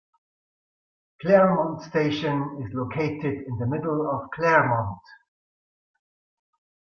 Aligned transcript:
Claremont 1.21 1.79
station 1.83 2.59
is 2.65 2.73
located 2.73 3.45
in 3.45 3.55
the 3.59 3.67
middle 3.67 4.09
of 4.09 4.31
Claremont. 4.31 4.97